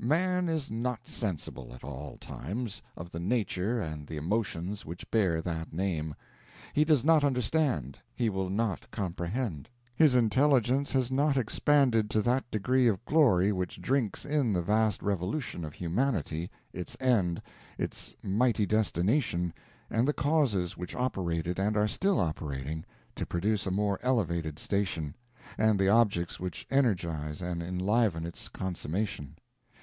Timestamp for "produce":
23.26-23.66